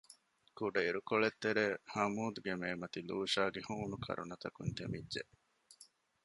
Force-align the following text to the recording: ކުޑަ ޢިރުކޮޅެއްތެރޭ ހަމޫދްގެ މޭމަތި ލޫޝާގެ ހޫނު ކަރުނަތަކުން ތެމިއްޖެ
ކުޑަ 0.57 0.79
ޢިރުކޮޅެއްތެރޭ 0.85 1.65
ހަމޫދްގެ 1.93 2.53
މޭމަތި 2.61 2.99
ލޫޝާގެ 3.09 3.61
ހޫނު 3.67 3.97
ކަރުނަތަކުން 4.05 4.71
ތެމިއްޖެ 4.77 5.21